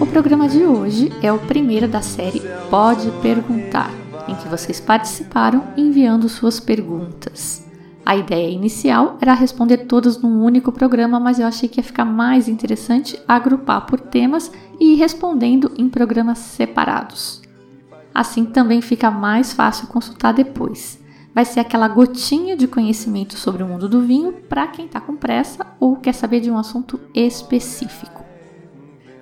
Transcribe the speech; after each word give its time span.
O 0.00 0.06
programa 0.06 0.48
de 0.48 0.64
hoje 0.64 1.12
é 1.22 1.32
o 1.32 1.38
primeiro 1.38 1.86
da 1.88 2.02
série 2.02 2.42
Pode 2.70 3.10
Perguntar, 3.22 3.90
em 4.28 4.34
que 4.34 4.48
vocês 4.48 4.80
participaram 4.80 5.64
enviando 5.76 6.28
suas 6.28 6.58
perguntas. 6.58 7.64
A 8.04 8.16
ideia 8.16 8.50
inicial 8.50 9.16
era 9.20 9.32
responder 9.32 9.86
todas 9.86 10.20
num 10.20 10.44
único 10.44 10.72
programa, 10.72 11.20
mas 11.20 11.38
eu 11.38 11.46
achei 11.46 11.68
que 11.68 11.78
ia 11.78 11.84
ficar 11.84 12.04
mais 12.04 12.48
interessante 12.48 13.18
agrupar 13.28 13.86
por 13.86 14.00
temas 14.00 14.50
e 14.80 14.94
ir 14.94 14.96
respondendo 14.96 15.72
em 15.78 15.88
programas 15.88 16.38
separados. 16.38 17.40
Assim 18.14 18.44
também 18.44 18.80
fica 18.80 19.10
mais 19.10 19.52
fácil 19.52 19.86
consultar 19.86 20.32
depois. 20.32 21.01
Vai 21.34 21.46
ser 21.46 21.60
aquela 21.60 21.88
gotinha 21.88 22.56
de 22.56 22.66
conhecimento 22.68 23.38
sobre 23.38 23.62
o 23.62 23.66
mundo 23.66 23.88
do 23.88 24.02
vinho 24.02 24.32
para 24.32 24.66
quem 24.66 24.84
está 24.84 25.00
com 25.00 25.16
pressa 25.16 25.66
ou 25.80 25.96
quer 25.96 26.12
saber 26.12 26.40
de 26.40 26.50
um 26.50 26.58
assunto 26.58 27.00
específico. 27.14 28.22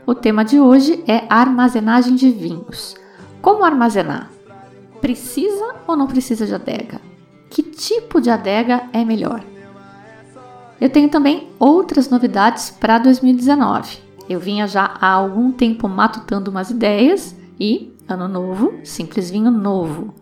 O 0.04 0.14
tema 0.14 0.44
de 0.44 0.58
hoje 0.58 1.04
é 1.06 1.24
armazenagem 1.28 2.16
de 2.16 2.30
vinhos. 2.30 2.96
Como 3.40 3.64
armazenar? 3.64 4.28
Precisa 5.00 5.76
ou 5.86 5.96
não 5.96 6.08
precisa 6.08 6.46
de 6.46 6.54
adega? 6.54 7.00
Que 7.48 7.62
tipo 7.62 8.20
de 8.20 8.28
adega 8.28 8.88
é 8.92 9.04
melhor? 9.04 9.44
Eu 10.80 10.90
tenho 10.90 11.08
também 11.08 11.48
outras 11.58 12.08
novidades 12.08 12.70
para 12.70 12.98
2019. 12.98 13.98
Eu 14.28 14.40
vinha 14.40 14.66
já 14.66 14.94
há 15.00 15.10
algum 15.10 15.52
tempo 15.52 15.88
matutando 15.88 16.50
umas 16.50 16.70
ideias 16.70 17.36
e, 17.58 17.92
ano 18.08 18.26
novo, 18.26 18.80
simples 18.82 19.30
vinho 19.30 19.50
novo. 19.50 20.12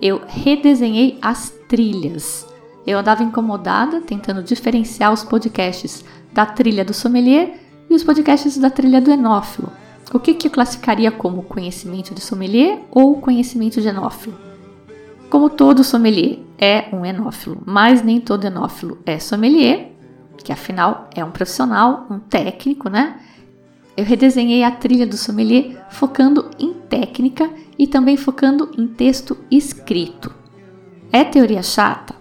Eu 0.00 0.22
redesenhei 0.26 1.18
as 1.20 1.50
trilhas. 1.68 2.46
Eu 2.86 2.98
andava 2.98 3.22
incomodada 3.22 4.00
tentando 4.00 4.42
diferenciar 4.42 5.12
os 5.12 5.22
podcasts 5.22 6.04
da 6.32 6.46
trilha 6.46 6.84
do 6.84 6.94
sommelier 6.94 7.60
e 7.88 7.94
os 7.94 8.02
podcasts 8.02 8.56
da 8.56 8.70
trilha 8.70 9.00
do 9.00 9.10
enófilo. 9.10 9.70
O 10.12 10.18
que, 10.18 10.34
que 10.34 10.48
eu 10.48 10.50
classificaria 10.50 11.10
como 11.10 11.42
conhecimento 11.42 12.14
de 12.14 12.20
sommelier 12.20 12.80
ou 12.90 13.20
conhecimento 13.20 13.80
de 13.80 13.88
enófilo? 13.88 14.36
Como 15.28 15.48
todo 15.48 15.84
sommelier 15.84 16.40
é 16.58 16.88
um 16.92 17.04
enófilo, 17.04 17.62
mas 17.64 18.02
nem 18.02 18.20
todo 18.20 18.46
enófilo 18.46 18.98
é 19.06 19.18
sommelier, 19.18 19.92
que 20.42 20.52
afinal 20.52 21.08
é 21.14 21.24
um 21.24 21.30
profissional, 21.30 22.06
um 22.10 22.18
técnico, 22.18 22.88
né? 22.88 23.20
Eu 23.96 24.04
redesenhei 24.04 24.62
a 24.62 24.70
trilha 24.70 25.06
do 25.06 25.16
sommelier 25.16 25.86
focando 25.90 26.50
em 26.58 26.72
técnica 26.72 27.50
e 27.78 27.86
também 27.86 28.16
focando 28.16 28.70
em 28.76 28.86
texto 28.86 29.36
escrito. 29.50 30.32
É 31.12 31.24
teoria 31.24 31.62
chata? 31.62 32.14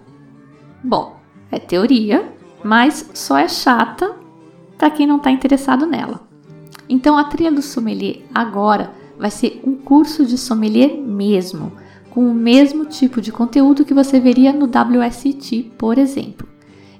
Bom, 0.83 1.17
é 1.51 1.59
teoria, 1.59 2.33
mas 2.63 3.09
só 3.13 3.37
é 3.37 3.47
chata 3.47 4.15
para 4.77 4.89
quem 4.89 5.05
não 5.05 5.17
está 5.17 5.29
interessado 5.31 5.85
nela. 5.85 6.27
Então 6.87 7.17
a 7.17 7.25
trilha 7.25 7.51
do 7.51 7.61
sommelier 7.61 8.21
agora 8.33 8.93
vai 9.17 9.29
ser 9.29 9.61
um 9.63 9.75
curso 9.75 10.25
de 10.25 10.37
sommelier 10.37 10.97
mesmo 10.97 11.73
com 12.09 12.29
o 12.29 12.33
mesmo 12.33 12.85
tipo 12.85 13.21
de 13.21 13.31
conteúdo 13.31 13.85
que 13.85 13.93
você 13.93 14.19
veria 14.19 14.51
no 14.51 14.65
WST, 14.65 15.73
por 15.77 15.97
exemplo. 15.97 16.47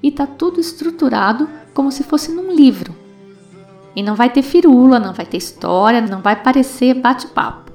E 0.01 0.11
tá 0.11 0.27
tudo 0.27 0.59
estruturado 0.59 1.49
como 1.73 1.91
se 1.91 2.03
fosse 2.03 2.31
num 2.31 2.53
livro. 2.53 2.95
E 3.99 4.01
não 4.01 4.15
vai 4.15 4.29
ter 4.29 4.43
firula, 4.43 4.97
não 4.97 5.11
vai 5.13 5.25
ter 5.25 5.35
história, 5.35 5.99
não 5.99 6.21
vai 6.21 6.33
parecer 6.33 6.93
bate-papo. 6.93 7.69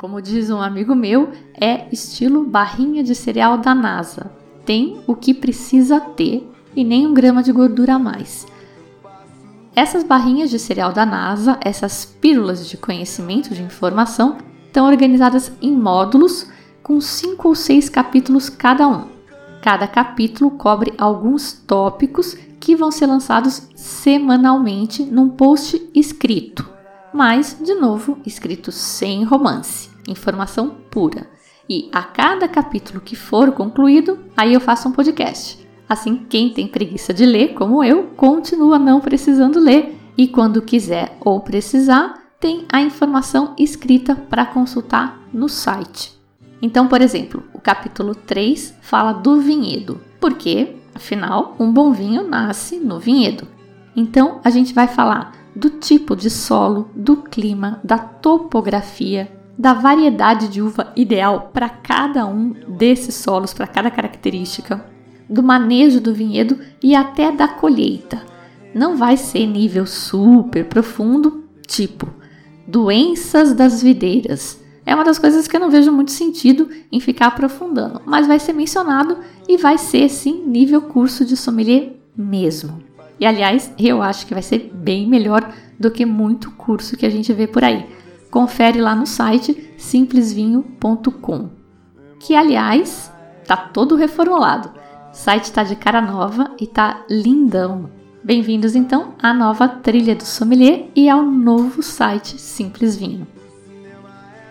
Como 0.00 0.22
diz 0.22 0.48
um 0.48 0.62
amigo 0.62 0.94
meu, 0.94 1.28
é 1.60 1.86
estilo 1.92 2.42
barrinha 2.46 3.04
de 3.04 3.14
cereal 3.14 3.58
da 3.58 3.74
NASA. 3.74 4.32
Tem 4.64 4.98
o 5.06 5.14
que 5.14 5.34
precisa 5.34 6.00
ter 6.00 6.50
e 6.74 6.82
nem 6.82 7.06
um 7.06 7.12
grama 7.12 7.42
de 7.42 7.52
gordura 7.52 7.96
a 7.96 7.98
mais. 7.98 8.46
Essas 9.76 10.02
barrinhas 10.02 10.48
de 10.48 10.58
cereal 10.58 10.90
da 10.90 11.04
NASA, 11.04 11.58
essas 11.60 12.06
pílulas 12.06 12.66
de 12.66 12.78
conhecimento 12.78 13.54
de 13.54 13.62
informação, 13.62 14.38
estão 14.68 14.86
organizadas 14.86 15.52
em 15.60 15.76
módulos 15.76 16.48
com 16.82 16.98
cinco 16.98 17.48
ou 17.48 17.54
seis 17.54 17.90
capítulos 17.90 18.48
cada 18.48 18.88
um. 18.88 19.04
Cada 19.60 19.86
capítulo 19.86 20.50
cobre 20.50 20.94
alguns 20.96 21.52
tópicos 21.52 22.38
que 22.68 22.76
vão 22.76 22.90
ser 22.90 23.06
lançados 23.06 23.66
semanalmente 23.74 25.02
num 25.02 25.30
post 25.30 25.88
escrito, 25.94 26.68
mas, 27.14 27.56
de 27.64 27.72
novo, 27.72 28.18
escrito 28.26 28.70
sem 28.70 29.24
romance, 29.24 29.88
informação 30.06 30.76
pura. 30.90 31.26
E 31.66 31.88
a 31.90 32.02
cada 32.02 32.46
capítulo 32.46 33.00
que 33.00 33.16
for 33.16 33.52
concluído, 33.52 34.18
aí 34.36 34.52
eu 34.52 34.60
faço 34.60 34.86
um 34.86 34.92
podcast. 34.92 35.66
Assim, 35.88 36.26
quem 36.28 36.50
tem 36.50 36.68
preguiça 36.68 37.14
de 37.14 37.24
ler, 37.24 37.54
como 37.54 37.82
eu, 37.82 38.08
continua 38.14 38.78
não 38.78 39.00
precisando 39.00 39.58
ler 39.58 39.98
e 40.14 40.28
quando 40.28 40.60
quiser 40.60 41.16
ou 41.24 41.40
precisar, 41.40 42.22
tem 42.38 42.66
a 42.70 42.82
informação 42.82 43.54
escrita 43.58 44.14
para 44.14 44.44
consultar 44.44 45.18
no 45.32 45.48
site. 45.48 46.12
Então, 46.60 46.86
por 46.86 47.00
exemplo, 47.00 47.44
o 47.54 47.58
capítulo 47.58 48.14
3 48.14 48.74
fala 48.82 49.12
do 49.14 49.40
vinhedo, 49.40 50.02
porque, 50.20 50.76
afinal, 50.98 51.56
um 51.58 51.72
bom 51.72 51.92
vinho 51.92 52.28
nasce 52.28 52.78
no 52.78 53.00
vinhedo. 53.00 53.48
Então, 53.96 54.40
a 54.44 54.50
gente 54.50 54.74
vai 54.74 54.86
falar 54.86 55.32
do 55.56 55.70
tipo 55.70 56.14
de 56.14 56.28
solo, 56.28 56.90
do 56.94 57.16
clima, 57.16 57.80
da 57.82 57.98
topografia, 57.98 59.32
da 59.56 59.74
variedade 59.74 60.48
de 60.48 60.62
uva 60.62 60.92
ideal 60.94 61.50
para 61.52 61.68
cada 61.68 62.26
um 62.26 62.54
desses 62.68 63.14
solos, 63.14 63.52
para 63.52 63.66
cada 63.66 63.90
característica, 63.90 64.84
do 65.28 65.42
manejo 65.42 66.00
do 66.00 66.14
vinhedo 66.14 66.60
e 66.82 66.94
até 66.94 67.32
da 67.32 67.48
colheita. 67.48 68.22
Não 68.74 68.96
vai 68.96 69.16
ser 69.16 69.46
nível 69.46 69.86
super 69.86 70.66
profundo, 70.66 71.44
tipo 71.66 72.18
doenças 72.68 73.54
das 73.54 73.82
videiras 73.82 74.62
é 74.88 74.94
uma 74.94 75.04
das 75.04 75.18
coisas 75.18 75.46
que 75.46 75.54
eu 75.54 75.60
não 75.60 75.68
vejo 75.70 75.92
muito 75.92 76.10
sentido 76.10 76.70
em 76.90 76.98
ficar 76.98 77.26
aprofundando, 77.26 78.00
mas 78.06 78.26
vai 78.26 78.38
ser 78.38 78.54
mencionado 78.54 79.18
e 79.46 79.58
vai 79.58 79.76
ser 79.76 80.08
sim 80.08 80.42
nível 80.46 80.80
curso 80.80 81.26
de 81.26 81.36
sommelier 81.36 81.92
mesmo. 82.16 82.82
E 83.20 83.26
aliás, 83.26 83.70
eu 83.78 84.00
acho 84.00 84.26
que 84.26 84.32
vai 84.32 84.42
ser 84.42 84.70
bem 84.72 85.06
melhor 85.06 85.52
do 85.78 85.90
que 85.90 86.06
muito 86.06 86.52
curso 86.52 86.96
que 86.96 87.04
a 87.04 87.10
gente 87.10 87.30
vê 87.34 87.46
por 87.46 87.62
aí. 87.62 87.84
Confere 88.30 88.80
lá 88.80 88.96
no 88.96 89.06
site 89.06 89.74
simplesvinho.com, 89.76 91.50
que 92.18 92.34
aliás 92.34 93.12
tá 93.46 93.58
todo 93.58 93.94
reformulado. 93.94 94.70
O 95.12 95.14
site 95.14 95.44
está 95.44 95.64
de 95.64 95.76
cara 95.76 96.00
nova 96.00 96.52
e 96.58 96.66
tá 96.66 97.04
lindão. 97.10 97.90
Bem-vindos 98.24 98.74
então 98.74 99.12
à 99.22 99.34
nova 99.34 99.68
trilha 99.68 100.14
do 100.14 100.24
sommelier 100.24 100.88
e 100.96 101.10
ao 101.10 101.22
novo 101.22 101.82
site 101.82 102.40
Simples 102.40 102.96
Vinho. 102.96 103.26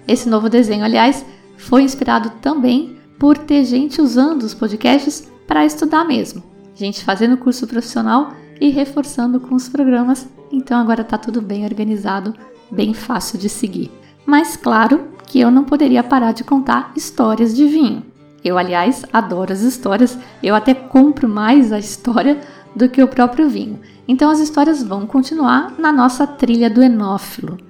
Esse 0.07 0.29
novo 0.29 0.49
desenho, 0.49 0.85
aliás, 0.85 1.25
foi 1.57 1.83
inspirado 1.83 2.29
também 2.41 2.97
por 3.19 3.37
ter 3.37 3.65
gente 3.65 4.01
usando 4.01 4.43
os 4.43 4.53
podcasts 4.53 5.29
para 5.45 5.65
estudar 5.65 6.05
mesmo. 6.05 6.41
Gente 6.75 7.03
fazendo 7.03 7.37
curso 7.37 7.67
profissional 7.67 8.31
e 8.61 8.69
reforçando 8.69 9.39
com 9.39 9.55
os 9.55 9.67
programas, 9.67 10.27
então 10.51 10.79
agora 10.79 11.01
está 11.01 11.17
tudo 11.17 11.41
bem 11.41 11.65
organizado, 11.65 12.33
bem 12.71 12.93
fácil 12.93 13.37
de 13.37 13.49
seguir. 13.49 13.91
Mas 14.25 14.55
claro 14.55 15.07
que 15.25 15.39
eu 15.39 15.51
não 15.51 15.63
poderia 15.63 16.03
parar 16.03 16.31
de 16.31 16.43
contar 16.43 16.91
histórias 16.95 17.55
de 17.55 17.65
vinho. 17.65 18.05
Eu, 18.43 18.57
aliás, 18.57 19.03
adoro 19.11 19.51
as 19.51 19.61
histórias, 19.61 20.17
eu 20.41 20.55
até 20.55 20.73
compro 20.73 21.27
mais 21.27 21.73
a 21.73 21.79
história 21.79 22.39
do 22.75 22.87
que 22.87 23.01
o 23.01 23.07
próprio 23.07 23.49
vinho. 23.49 23.79
Então 24.07 24.29
as 24.29 24.39
histórias 24.39 24.81
vão 24.81 25.05
continuar 25.05 25.73
na 25.77 25.91
nossa 25.91 26.25
trilha 26.25 26.69
do 26.69 26.81
enófilo 26.81 27.66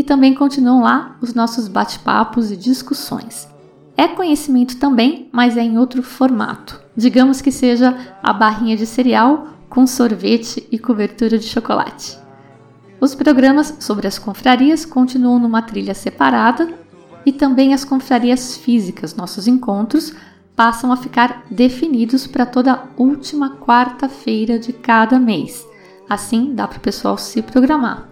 e 0.00 0.02
também 0.02 0.32
continuam 0.32 0.80
lá 0.80 1.18
os 1.20 1.34
nossos 1.34 1.68
bate-papos 1.68 2.50
e 2.50 2.56
discussões. 2.56 3.46
É 3.98 4.08
conhecimento 4.08 4.78
também, 4.78 5.28
mas 5.30 5.58
é 5.58 5.60
em 5.60 5.76
outro 5.76 6.02
formato. 6.02 6.80
Digamos 6.96 7.42
que 7.42 7.52
seja 7.52 7.94
a 8.22 8.32
barrinha 8.32 8.78
de 8.78 8.86
cereal 8.86 9.48
com 9.68 9.86
sorvete 9.86 10.66
e 10.72 10.78
cobertura 10.78 11.38
de 11.38 11.44
chocolate. 11.44 12.18
Os 12.98 13.14
programas 13.14 13.76
sobre 13.78 14.06
as 14.06 14.18
confrarias 14.18 14.86
continuam 14.86 15.38
numa 15.38 15.60
trilha 15.60 15.92
separada 15.92 16.72
e 17.26 17.30
também 17.30 17.74
as 17.74 17.84
confrarias 17.84 18.56
físicas, 18.56 19.14
nossos 19.14 19.46
encontros, 19.46 20.14
passam 20.56 20.90
a 20.90 20.96
ficar 20.96 21.44
definidos 21.50 22.26
para 22.26 22.46
toda 22.46 22.84
última 22.96 23.58
quarta-feira 23.58 24.58
de 24.58 24.72
cada 24.72 25.18
mês. 25.18 25.62
Assim 26.08 26.54
dá 26.54 26.66
para 26.66 26.78
o 26.78 26.80
pessoal 26.80 27.18
se 27.18 27.42
programar. 27.42 28.09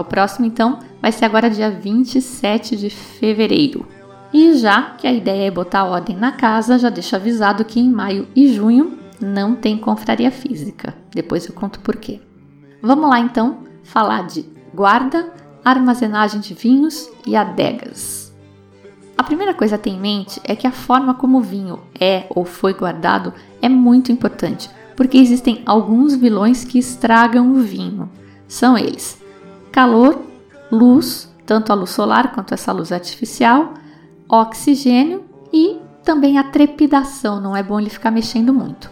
O 0.00 0.04
próximo, 0.04 0.46
então, 0.46 0.78
vai 1.02 1.12
ser 1.12 1.26
agora 1.26 1.50
dia 1.50 1.70
27 1.70 2.74
de 2.74 2.88
fevereiro. 2.88 3.86
E 4.32 4.54
já 4.54 4.94
que 4.96 5.06
a 5.06 5.12
ideia 5.12 5.48
é 5.48 5.50
botar 5.50 5.84
ordem 5.84 6.16
na 6.16 6.32
casa, 6.32 6.78
já 6.78 6.88
deixo 6.88 7.14
avisado 7.14 7.66
que 7.66 7.78
em 7.78 7.90
maio 7.90 8.26
e 8.34 8.50
junho 8.50 8.98
não 9.20 9.54
tem 9.54 9.76
confraria 9.76 10.30
física. 10.30 10.94
Depois 11.14 11.46
eu 11.46 11.52
conto 11.52 11.80
por 11.80 11.96
quê. 11.96 12.18
Vamos 12.80 13.10
lá 13.10 13.20
então 13.20 13.58
falar 13.82 14.26
de 14.26 14.46
guarda, 14.72 15.30
armazenagem 15.62 16.40
de 16.40 16.54
vinhos 16.54 17.10
e 17.26 17.36
adegas. 17.36 18.32
A 19.18 19.22
primeira 19.22 19.52
coisa 19.52 19.74
a 19.74 19.78
ter 19.78 19.90
em 19.90 20.00
mente 20.00 20.40
é 20.44 20.56
que 20.56 20.66
a 20.66 20.72
forma 20.72 21.12
como 21.12 21.38
o 21.38 21.42
vinho 21.42 21.78
é 22.00 22.24
ou 22.30 22.46
foi 22.46 22.72
guardado 22.72 23.34
é 23.60 23.68
muito 23.68 24.10
importante, 24.10 24.70
porque 24.96 25.18
existem 25.18 25.62
alguns 25.66 26.14
vilões 26.14 26.64
que 26.64 26.78
estragam 26.78 27.52
o 27.52 27.56
vinho. 27.56 28.08
São 28.48 28.78
eles: 28.78 29.19
calor, 29.72 30.20
luz, 30.70 31.32
tanto 31.46 31.72
a 31.72 31.74
luz 31.74 31.90
solar 31.90 32.32
quanto 32.32 32.54
essa 32.54 32.72
luz 32.72 32.92
artificial, 32.92 33.74
oxigênio 34.28 35.24
e 35.52 35.78
também 36.04 36.38
a 36.38 36.44
trepidação, 36.44 37.40
não 37.40 37.56
é 37.56 37.62
bom 37.62 37.78
ele 37.78 37.90
ficar 37.90 38.10
mexendo 38.10 38.52
muito. 38.52 38.90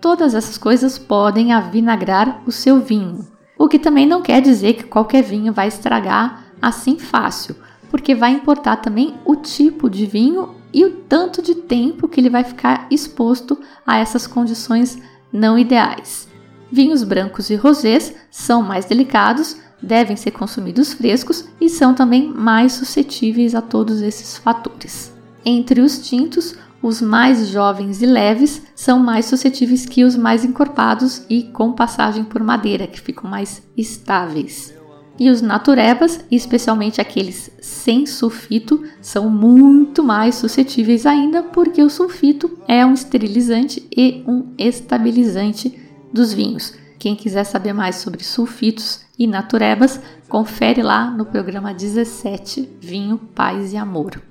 Todas 0.00 0.34
essas 0.34 0.58
coisas 0.58 0.98
podem 0.98 1.52
avinagrar 1.52 2.42
o 2.46 2.52
seu 2.52 2.80
vinho, 2.80 3.26
o 3.56 3.68
que 3.68 3.78
também 3.78 4.06
não 4.06 4.22
quer 4.22 4.40
dizer 4.40 4.74
que 4.74 4.84
qualquer 4.84 5.22
vinho 5.22 5.52
vai 5.52 5.68
estragar 5.68 6.44
assim 6.60 6.98
fácil, 6.98 7.56
porque 7.90 8.14
vai 8.14 8.32
importar 8.32 8.76
também 8.76 9.14
o 9.24 9.36
tipo 9.36 9.88
de 9.88 10.04
vinho 10.04 10.54
e 10.72 10.84
o 10.84 10.90
tanto 10.90 11.40
de 11.40 11.54
tempo 11.54 12.08
que 12.08 12.20
ele 12.20 12.28
vai 12.28 12.44
ficar 12.44 12.86
exposto 12.90 13.58
a 13.86 13.98
essas 13.98 14.26
condições 14.26 14.98
não 15.32 15.58
ideais. 15.58 16.28
Vinhos 16.70 17.04
brancos 17.04 17.50
e 17.50 17.54
rosés 17.54 18.14
são 18.30 18.62
mais 18.62 18.84
delicados, 18.84 19.56
devem 19.84 20.16
ser 20.16 20.32
consumidos 20.32 20.92
frescos 20.92 21.48
e 21.60 21.68
são 21.68 21.94
também 21.94 22.28
mais 22.28 22.72
suscetíveis 22.72 23.54
a 23.54 23.60
todos 23.60 24.00
esses 24.00 24.36
fatores. 24.36 25.12
Entre 25.44 25.80
os 25.80 25.98
tintos, 25.98 26.56
os 26.82 27.00
mais 27.00 27.48
jovens 27.48 28.02
e 28.02 28.06
leves 28.06 28.62
são 28.74 28.98
mais 28.98 29.26
suscetíveis 29.26 29.86
que 29.86 30.04
os 30.04 30.16
mais 30.16 30.44
encorpados 30.44 31.22
e 31.30 31.44
com 31.44 31.72
passagem 31.72 32.24
por 32.24 32.42
madeira, 32.42 32.86
que 32.86 33.00
ficam 33.00 33.30
mais 33.30 33.62
estáveis. 33.76 34.74
E 35.18 35.30
os 35.30 35.40
naturebas, 35.40 36.20
especialmente 36.30 37.00
aqueles 37.00 37.50
sem 37.60 38.04
sulfito, 38.04 38.82
são 39.00 39.30
muito 39.30 40.02
mais 40.02 40.34
suscetíveis 40.34 41.06
ainda, 41.06 41.42
porque 41.42 41.82
o 41.82 41.88
sulfito 41.88 42.58
é 42.66 42.84
um 42.84 42.92
esterilizante 42.92 43.86
e 43.96 44.24
um 44.26 44.52
estabilizante 44.58 45.78
dos 46.12 46.32
vinhos. 46.32 46.74
Quem 47.04 47.14
quiser 47.14 47.44
saber 47.44 47.74
mais 47.74 47.96
sobre 47.96 48.24
sulfitos 48.24 49.02
e 49.18 49.26
naturebas, 49.26 50.00
confere 50.26 50.82
lá 50.82 51.10
no 51.10 51.26
programa 51.26 51.74
17 51.74 52.78
Vinho, 52.80 53.18
Paz 53.18 53.74
e 53.74 53.76
Amor. 53.76 54.22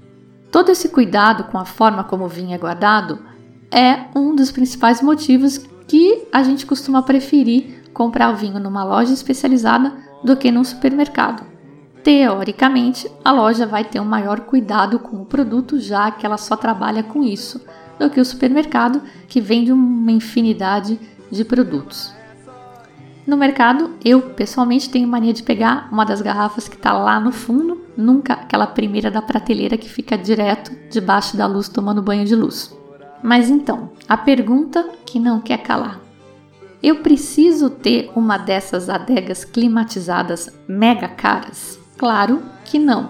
Todo 0.51 0.71
esse 0.71 0.89
cuidado 0.89 1.43
com 1.51 1.59
a 1.59 1.65
forma 1.65 2.03
como 2.03 2.25
o 2.25 2.27
vinho 2.27 2.51
é 2.51 2.57
guardado 2.57 3.19
é 3.69 4.05
um 4.15 4.35
dos 4.35 4.51
principais 4.51 5.03
motivos 5.03 5.59
que 5.87 6.23
a 6.33 6.41
gente 6.41 6.65
costuma 6.65 7.03
preferir 7.03 7.91
comprar 7.93 8.31
o 8.33 8.35
vinho 8.35 8.59
numa 8.59 8.83
loja 8.83 9.13
especializada 9.13 9.95
do 10.23 10.35
que 10.35 10.49
num 10.49 10.63
supermercado. 10.63 11.45
Teoricamente, 12.03 13.07
a 13.23 13.31
loja 13.31 13.67
vai 13.67 13.83
ter 13.83 13.99
um 13.99 14.05
maior 14.05 14.39
cuidado 14.39 14.97
com 14.97 15.21
o 15.21 15.27
produto, 15.27 15.79
já 15.79 16.09
que 16.09 16.25
ela 16.25 16.39
só 16.39 16.55
trabalha 16.55 17.03
com 17.03 17.23
isso, 17.23 17.61
do 17.99 18.09
que 18.09 18.19
o 18.19 18.25
supermercado, 18.25 18.99
que 19.27 19.39
vende 19.39 19.71
uma 19.71 20.11
infinidade 20.11 20.99
de 21.31 21.45
produtos. 21.45 22.22
No 23.25 23.37
mercado, 23.37 23.91
eu 24.03 24.21
pessoalmente 24.21 24.89
tenho 24.89 25.07
mania 25.07 25.31
de 25.31 25.43
pegar 25.43 25.87
uma 25.89 26.03
das 26.05 26.21
garrafas 26.21 26.67
que 26.67 26.75
está 26.75 26.91
lá 26.91 27.21
no 27.21 27.31
fundo, 27.31 27.81
nunca 27.95 28.33
aquela 28.33 28.67
primeira 28.67 29.09
da 29.09 29.21
prateleira 29.21 29.77
que 29.77 29.89
fica 29.89 30.17
direto 30.17 30.75
debaixo 30.89 31.37
da 31.37 31.47
luz 31.47 31.69
tomando 31.69 32.01
banho 32.01 32.25
de 32.25 32.35
luz. 32.35 32.77
Mas 33.23 33.49
então, 33.49 33.91
a 34.09 34.17
pergunta 34.17 34.89
que 35.05 35.19
não 35.19 35.39
quer 35.39 35.59
calar: 35.59 36.01
eu 36.81 36.97
preciso 36.97 37.69
ter 37.69 38.11
uma 38.13 38.37
dessas 38.37 38.89
adegas 38.89 39.45
climatizadas 39.45 40.49
mega 40.67 41.07
caras? 41.07 41.79
Claro 41.97 42.43
que 42.65 42.77
não. 42.77 43.09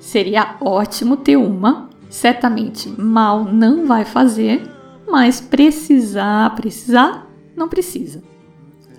Seria 0.00 0.56
ótimo 0.60 1.16
ter 1.16 1.36
uma, 1.36 1.88
certamente 2.08 2.88
mal 3.00 3.44
não 3.44 3.86
vai 3.86 4.04
fazer, 4.04 4.68
mas 5.08 5.40
precisar, 5.40 6.52
precisar, 6.56 7.28
não 7.54 7.68
precisa. 7.68 8.29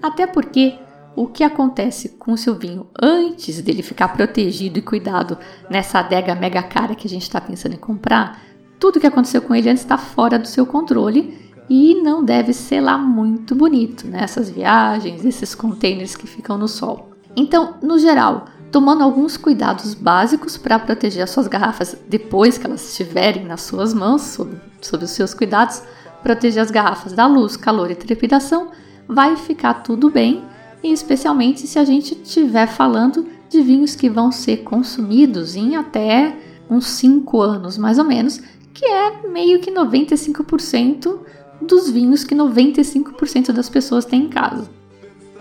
Até 0.01 0.25
porque 0.25 0.79
o 1.15 1.27
que 1.27 1.43
acontece 1.43 2.09
com 2.09 2.31
o 2.31 2.37
seu 2.37 2.55
vinho 2.55 2.87
antes 3.01 3.61
dele 3.61 3.83
ficar 3.83 4.09
protegido 4.09 4.79
e 4.79 4.81
cuidado 4.81 5.37
nessa 5.69 5.99
adega 5.99 6.33
mega 6.33 6.63
cara 6.63 6.95
que 6.95 7.07
a 7.07 7.09
gente 7.09 7.23
está 7.23 7.39
pensando 7.39 7.75
em 7.75 7.79
comprar, 7.79 8.41
tudo 8.79 8.99
que 8.99 9.07
aconteceu 9.07 9.41
com 9.41 9.53
ele 9.53 9.69
antes 9.69 9.83
está 9.83 9.97
fora 9.97 10.39
do 10.39 10.47
seu 10.47 10.65
controle 10.65 11.37
e 11.69 12.01
não 12.01 12.23
deve 12.23 12.53
ser 12.53 12.81
lá 12.81 12.97
muito 12.97 13.53
bonito 13.55 14.07
nessas 14.07 14.49
né? 14.49 14.55
viagens, 14.55 15.23
esses 15.23 15.53
containers 15.53 16.15
que 16.15 16.27
ficam 16.27 16.57
no 16.57 16.67
sol. 16.67 17.11
Então, 17.35 17.75
no 17.81 17.99
geral, 17.99 18.45
tomando 18.71 19.03
alguns 19.03 19.37
cuidados 19.37 19.93
básicos 19.93 20.57
para 20.57 20.79
proteger 20.79 21.23
as 21.23 21.29
suas 21.29 21.47
garrafas 21.47 21.95
depois 22.07 22.57
que 22.57 22.65
elas 22.65 22.89
estiverem 22.89 23.45
nas 23.45 23.61
suas 23.61 23.93
mãos, 23.93 24.21
sob, 24.21 24.55
sob 24.81 25.03
os 25.03 25.11
seus 25.11 25.33
cuidados, 25.33 25.83
proteger 26.23 26.61
as 26.61 26.71
garrafas 26.71 27.13
da 27.13 27.25
luz, 27.27 27.55
calor 27.55 27.91
e 27.91 27.95
trepidação 27.95 28.71
vai 29.11 29.35
ficar 29.35 29.75
tudo 29.75 30.09
bem, 30.09 30.41
e 30.81 30.91
especialmente 30.91 31.67
se 31.67 31.77
a 31.77 31.83
gente 31.83 32.13
estiver 32.23 32.65
falando 32.65 33.27
de 33.49 33.61
vinhos 33.61 33.93
que 33.93 34.09
vão 34.09 34.31
ser 34.31 34.63
consumidos 34.63 35.55
em 35.55 35.75
até 35.75 36.35
uns 36.69 36.87
5 36.87 37.41
anos 37.41 37.77
mais 37.77 37.99
ou 37.99 38.05
menos, 38.05 38.41
que 38.73 38.85
é 38.85 39.27
meio 39.27 39.59
que 39.59 39.69
95% 39.69 41.19
dos 41.61 41.89
vinhos 41.89 42.23
que 42.23 42.33
95% 42.33 43.51
das 43.51 43.69
pessoas 43.69 44.05
têm 44.05 44.23
em 44.23 44.29
casa. 44.29 44.69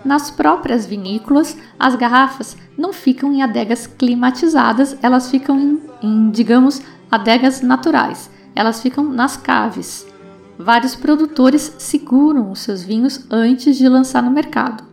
Nas 0.03 0.29
próprias 0.29 0.85
vinícolas, 0.85 1.55
as 1.79 1.95
garrafas 1.95 2.57
não 2.77 2.91
ficam 2.91 3.31
em 3.31 3.41
adegas 3.41 3.87
climatizadas, 3.87 4.97
elas 5.01 5.31
ficam 5.31 5.57
em, 5.57 5.81
em 6.03 6.29
digamos, 6.29 6.81
adegas 7.09 7.61
naturais. 7.61 8.29
Elas 8.53 8.81
ficam 8.81 9.05
nas 9.05 9.37
caves, 9.37 10.05
vários 10.63 10.95
produtores 10.95 11.75
seguram 11.77 12.51
os 12.51 12.59
seus 12.59 12.83
vinhos 12.83 13.25
antes 13.29 13.77
de 13.77 13.87
lançar 13.87 14.21
no 14.21 14.31
mercado. 14.31 14.83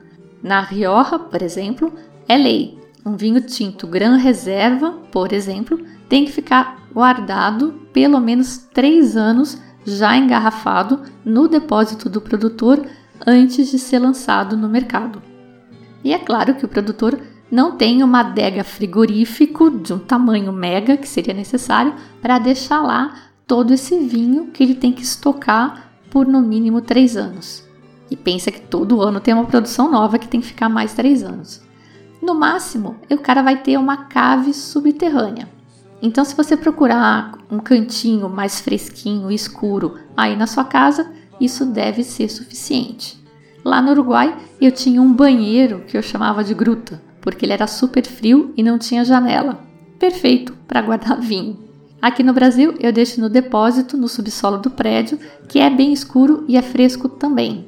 Na 0.43 0.61
Rioja, 0.61 1.19
por 1.19 1.43
exemplo, 1.43 1.93
é 2.29 2.37
lei. 2.37 2.79
Um 3.05 3.17
vinho 3.17 3.41
tinto 3.41 3.87
Gran 3.87 4.17
Reserva, 4.17 4.93
por 5.11 5.33
exemplo, 5.33 5.81
tem 6.09 6.25
que 6.25 6.33
ficar 6.33 6.83
guardado 6.93 7.75
pelo 7.93 8.21
menos 8.21 8.59
3 8.73 9.17
anos 9.17 9.59
já 9.85 10.17
engarrafado 10.17 11.03
no 11.25 11.49
depósito 11.49 12.09
do 12.09 12.21
produtor 12.21 12.85
antes 13.27 13.71
de 13.71 13.79
ser 13.79 13.99
lançado 13.99 14.57
no 14.57 14.69
mercado. 14.69 15.23
E 16.05 16.13
é 16.13 16.19
claro 16.19 16.55
que 16.55 16.65
o 16.65 16.69
produtor 16.69 17.19
não 17.51 17.77
tem 17.77 18.03
uma 18.03 18.21
adega 18.21 18.63
frigorífico 18.63 19.71
de 19.71 19.93
um 19.93 19.99
tamanho 19.99 20.53
mega 20.53 20.97
que 20.97 21.09
seria 21.09 21.33
necessário 21.33 21.95
para 22.21 22.39
deixar 22.39 22.83
lá 22.83 23.15
todo 23.49 23.73
esse 23.73 23.99
vinho 23.99 24.49
que 24.53 24.63
ele 24.63 24.75
tem 24.75 24.93
que 24.93 25.03
estocar 25.03 25.91
por 26.11 26.27
no 26.27 26.43
mínimo 26.43 26.83
três 26.83 27.17
anos. 27.17 27.67
E 28.11 28.17
pensa 28.17 28.51
que 28.51 28.61
todo 28.61 29.01
ano 29.01 29.21
tem 29.21 29.33
uma 29.33 29.47
produção 29.47 29.91
nova 29.91 30.19
que 30.19 30.29
tem 30.29 30.41
que 30.41 30.47
ficar 30.47 30.69
mais 30.69 30.93
três 30.93 31.23
anos. 31.23 31.63
No 32.21 32.35
máximo, 32.35 32.97
o 33.11 33.19
cara 33.19 33.43
vai 33.43 33.63
ter 33.63 33.79
uma 33.79 34.05
cave 34.05 34.53
subterrânea. 34.53 35.49
Então, 36.01 36.25
se 36.25 36.37
você 36.37 36.57
procurar 36.57 37.33
um 37.51 37.59
cantinho 37.59 38.29
mais 38.29 38.61
fresquinho, 38.61 39.31
escuro, 39.31 39.97
aí 40.17 40.37
na 40.37 40.47
sua 40.47 40.65
casa, 40.65 41.11
isso 41.41 41.65
deve 41.65 42.05
ser 42.05 42.29
suficiente. 42.29 43.19
Lá 43.65 43.81
no 43.81 43.91
Uruguai, 43.93 44.37
eu 44.61 44.71
tinha 44.71 45.01
um 45.01 45.13
banheiro 45.13 45.85
que 45.87 45.97
eu 45.97 46.03
chamava 46.03 46.45
de 46.45 46.55
gruta, 46.55 47.03
porque 47.21 47.47
ele 47.47 47.53
era 47.55 47.67
super 47.67 48.05
frio 48.05 48.53
e 48.57 48.63
não 48.63 48.79
tinha 48.79 49.05
janela. 49.05 49.61
Perfeito 49.99 50.55
para 50.67 50.83
guardar 50.83 51.19
vinho. 51.21 51.68
Aqui 52.01 52.23
no 52.23 52.33
Brasil, 52.33 52.75
eu 52.79 52.93
deixo 52.93 53.21
no 53.21 53.29
depósito 53.29 53.97
no 53.97 54.09
subsolo 54.09 54.59
do 54.59 54.71
prédio, 54.71 55.19
que 55.49 55.59
é 55.59 55.69
bem 55.69 55.93
escuro 55.93 56.45
e 56.47 56.57
é 56.57 56.63
fresco 56.63 57.09
também. 57.09 57.67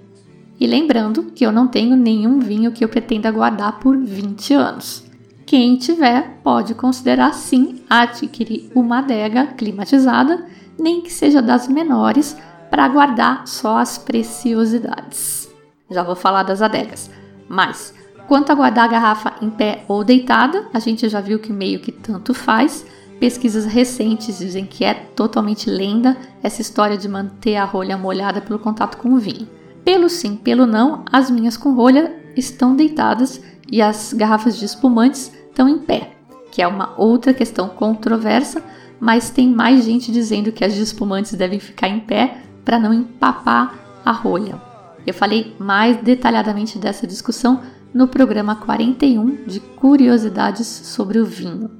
E 0.58 0.66
lembrando 0.68 1.32
que 1.34 1.44
eu 1.44 1.50
não 1.50 1.66
tenho 1.66 1.96
nenhum 1.96 2.38
vinho 2.38 2.70
que 2.70 2.84
eu 2.84 2.88
pretenda 2.88 3.30
guardar 3.30 3.80
por 3.80 3.96
20 3.96 4.54
anos. 4.54 5.04
Quem 5.44 5.76
tiver 5.76 6.38
pode 6.44 6.74
considerar 6.74 7.34
sim 7.34 7.82
adquirir 7.90 8.70
uma 8.72 8.98
adega 8.98 9.48
climatizada, 9.48 10.46
nem 10.78 11.00
que 11.00 11.12
seja 11.12 11.42
das 11.42 11.66
menores, 11.66 12.36
para 12.70 12.86
guardar 12.86 13.48
só 13.48 13.78
as 13.78 13.98
preciosidades. 13.98 15.50
Já 15.90 16.04
vou 16.04 16.14
falar 16.14 16.44
das 16.44 16.62
adegas. 16.62 17.10
Mas, 17.48 17.92
quanto 18.28 18.52
a 18.52 18.54
guardar 18.54 18.84
a 18.84 18.92
garrafa 18.92 19.32
em 19.42 19.50
pé 19.50 19.84
ou 19.88 20.04
deitada, 20.04 20.68
a 20.72 20.78
gente 20.78 21.08
já 21.08 21.20
viu 21.20 21.40
que 21.40 21.52
meio 21.52 21.80
que 21.80 21.90
tanto 21.90 22.32
faz 22.32 22.86
pesquisas 23.20 23.66
recentes 23.66 24.38
dizem 24.38 24.64
que 24.64 24.82
é 24.82 24.94
totalmente 24.94 25.68
lenda 25.68 26.16
essa 26.42 26.62
história 26.62 26.96
de 26.96 27.06
manter 27.06 27.56
a 27.56 27.64
rolha 27.64 27.96
molhada 27.96 28.40
pelo 28.40 28.58
contato 28.58 28.96
com 28.96 29.10
o 29.10 29.18
vinho. 29.18 29.46
Pelo 29.84 30.08
sim, 30.08 30.36
pelo 30.36 30.66
não, 30.66 31.04
as 31.12 31.30
minhas 31.30 31.56
com 31.56 31.74
rolha 31.74 32.16
estão 32.34 32.74
deitadas 32.74 33.40
e 33.70 33.82
as 33.82 34.14
garrafas 34.14 34.58
de 34.58 34.64
espumantes 34.64 35.30
estão 35.50 35.68
em 35.68 35.78
pé, 35.78 36.16
que 36.50 36.62
é 36.62 36.66
uma 36.66 36.94
outra 36.96 37.34
questão 37.34 37.68
controversa, 37.68 38.64
mas 38.98 39.30
tem 39.30 39.48
mais 39.48 39.84
gente 39.84 40.10
dizendo 40.10 40.50
que 40.50 40.64
as 40.64 40.74
de 40.74 40.82
espumantes 40.82 41.34
devem 41.34 41.60
ficar 41.60 41.88
em 41.88 42.00
pé 42.00 42.38
para 42.64 42.78
não 42.78 42.92
empapar 42.92 44.00
a 44.04 44.12
rolha. 44.12 44.60
Eu 45.06 45.12
falei 45.12 45.54
mais 45.58 45.98
detalhadamente 45.98 46.78
dessa 46.78 47.06
discussão 47.06 47.60
no 47.92 48.08
programa 48.08 48.56
41 48.56 49.44
de 49.46 49.60
Curiosidades 49.60 50.66
sobre 50.66 51.18
o 51.18 51.24
Vinho. 51.24 51.79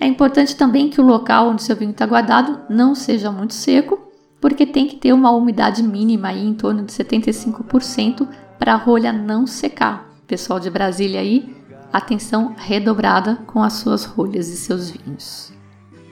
É 0.00 0.06
importante 0.06 0.56
também 0.56 0.88
que 0.88 1.00
o 1.00 1.04
local 1.04 1.48
onde 1.48 1.62
seu 1.62 1.76
vinho 1.76 1.92
está 1.92 2.06
guardado 2.06 2.60
não 2.68 2.94
seja 2.94 3.30
muito 3.30 3.54
seco, 3.54 3.98
porque 4.40 4.66
tem 4.66 4.86
que 4.86 4.96
ter 4.96 5.12
uma 5.12 5.30
umidade 5.30 5.82
mínima 5.82 6.28
aí 6.28 6.46
em 6.46 6.54
torno 6.54 6.82
de 6.84 6.92
75% 6.92 8.28
para 8.58 8.74
a 8.74 8.76
rolha 8.76 9.12
não 9.12 9.46
secar. 9.46 10.08
Pessoal 10.26 10.60
de 10.60 10.70
Brasília 10.70 11.20
aí, 11.20 11.56
atenção 11.92 12.54
redobrada 12.56 13.36
com 13.46 13.62
as 13.62 13.74
suas 13.74 14.04
rolhas 14.04 14.48
e 14.48 14.56
seus 14.56 14.90
vinhos. 14.90 15.52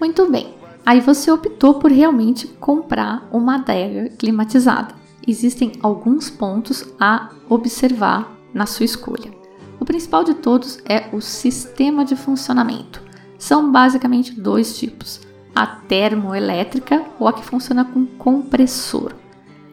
Muito 0.00 0.30
bem, 0.30 0.54
aí 0.86 1.00
você 1.00 1.30
optou 1.30 1.74
por 1.74 1.90
realmente 1.90 2.46
comprar 2.46 3.28
uma 3.32 3.56
adega 3.56 4.08
climatizada. 4.10 4.94
Existem 5.26 5.72
alguns 5.82 6.30
pontos 6.30 6.84
a 6.98 7.30
observar 7.48 8.32
na 8.54 8.66
sua 8.66 8.84
escolha. 8.84 9.32
O 9.78 9.84
principal 9.84 10.24
de 10.24 10.34
todos 10.34 10.78
é 10.88 11.08
o 11.12 11.20
sistema 11.20 12.04
de 12.04 12.16
funcionamento. 12.16 13.02
São 13.42 13.72
basicamente 13.72 14.40
dois 14.40 14.78
tipos: 14.78 15.20
a 15.52 15.66
termoelétrica 15.66 17.04
ou 17.18 17.26
a 17.26 17.32
que 17.32 17.44
funciona 17.44 17.84
com 17.84 18.06
compressor. 18.06 19.14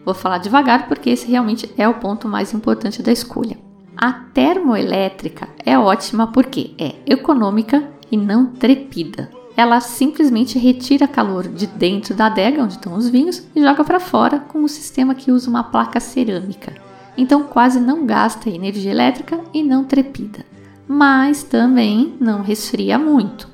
Vou 0.04 0.12
falar 0.12 0.38
devagar 0.38 0.88
porque 0.88 1.10
esse 1.10 1.30
realmente 1.30 1.72
é 1.78 1.88
o 1.88 1.94
ponto 1.94 2.26
mais 2.26 2.52
importante 2.52 3.00
da 3.00 3.12
escolha. 3.12 3.56
A 3.96 4.12
termoelétrica 4.12 5.48
é 5.64 5.78
ótima 5.78 6.26
porque 6.26 6.74
é 6.76 6.96
econômica 7.06 7.88
e 8.10 8.16
não 8.16 8.46
trepida. 8.46 9.30
Ela 9.56 9.78
simplesmente 9.78 10.58
retira 10.58 11.06
calor 11.06 11.46
de 11.46 11.68
dentro 11.68 12.12
da 12.12 12.26
adega 12.26 12.64
onde 12.64 12.72
estão 12.72 12.96
os 12.96 13.08
vinhos 13.08 13.46
e 13.54 13.62
joga 13.62 13.84
para 13.84 14.00
fora 14.00 14.40
com 14.40 14.58
um 14.58 14.68
sistema 14.68 15.14
que 15.14 15.30
usa 15.30 15.48
uma 15.48 15.62
placa 15.62 16.00
cerâmica 16.00 16.72
então 17.20 17.42
quase 17.42 17.78
não 17.78 18.06
gasta 18.06 18.48
energia 18.48 18.90
elétrica 18.90 19.38
e 19.52 19.62
não 19.62 19.84
trepida, 19.84 20.44
mas 20.88 21.42
também 21.42 22.14
não 22.18 22.40
resfria 22.40 22.98
muito. 22.98 23.49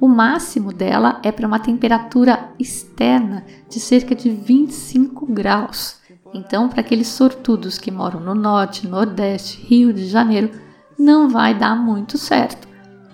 O 0.00 0.06
máximo 0.06 0.72
dela 0.72 1.20
é 1.24 1.32
para 1.32 1.46
uma 1.46 1.58
temperatura 1.58 2.50
externa 2.58 3.44
de 3.68 3.80
cerca 3.80 4.14
de 4.14 4.30
25 4.30 5.26
graus. 5.26 5.98
Então, 6.32 6.68
para 6.68 6.80
aqueles 6.80 7.08
sortudos 7.08 7.78
que 7.78 7.90
moram 7.90 8.20
no 8.20 8.34
norte, 8.34 8.86
nordeste, 8.86 9.60
Rio 9.60 9.92
de 9.92 10.06
Janeiro, 10.06 10.50
não 10.96 11.28
vai 11.28 11.52
dar 11.52 11.74
muito 11.74 12.16
certo. 12.16 12.68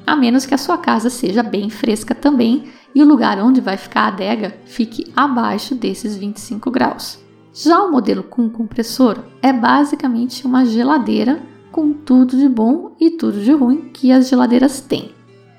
A 0.07 0.14
menos 0.14 0.45
que 0.45 0.53
a 0.53 0.59
sua 0.59 0.76
casa 0.76 1.09
seja 1.09 1.43
bem 1.43 1.71
fresca 1.71 2.14
também 2.14 2.71
e 2.95 3.03
o 3.03 3.07
lugar 3.07 3.38
onde 3.38 3.61
vai 3.61 3.76
ficar 3.79 4.03
a 4.03 4.09
adega 4.09 4.59
fique 4.67 5.11
abaixo 5.17 5.75
desses 5.75 6.17
25 6.17 6.71
graus. 6.71 7.19
Já 7.53 7.83
o 7.83 7.91
modelo 7.91 8.23
com 8.23 8.50
compressor 8.50 9.19
é 9.41 9.53
basicamente 9.53 10.47
uma 10.47 10.67
geladeira 10.67 11.41
com 11.73 11.93
tudo 11.93 12.37
de 12.37 12.49
bom 12.49 12.95
e 13.00 13.12
tudo 13.12 13.41
de 13.41 13.53
ruim 13.53 13.91
que 13.93 14.12
as 14.12 14.29
geladeiras 14.29 14.81
têm: 14.81 15.12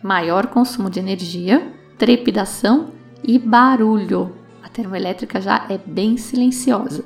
maior 0.05 0.47
consumo 0.47 0.88
de 0.88 1.00
energia, 1.00 1.74
trepidação 1.97 2.91
e 3.24 3.39
barulho. 3.39 4.35
A 4.62 4.69
termoelétrica 4.69 5.41
já 5.41 5.65
é 5.67 5.79
bem 5.79 6.15
silenciosa. 6.15 7.03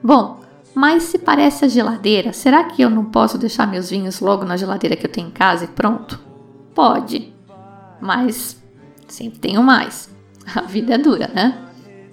Bom, 0.00 0.40
mas 0.72 1.02
se 1.02 1.18
parece 1.18 1.64
a 1.64 1.68
geladeira, 1.68 2.32
será 2.32 2.62
que 2.62 2.80
eu 2.80 2.88
não 2.88 3.06
posso 3.06 3.36
deixar 3.36 3.66
meus 3.66 3.90
vinhos 3.90 4.20
logo 4.20 4.44
na 4.44 4.56
geladeira 4.56 4.94
que 4.94 5.04
eu 5.04 5.10
tenho 5.10 5.28
em 5.28 5.32
casa 5.32 5.64
e 5.64 5.68
pronto? 5.68 6.20
Pode, 6.72 7.34
mas 8.00 8.62
sempre 9.08 9.40
tenho 9.40 9.62
mais. 9.62 10.14
A 10.54 10.60
vida 10.60 10.94
é 10.94 10.98
dura, 10.98 11.28
né? 11.34 11.60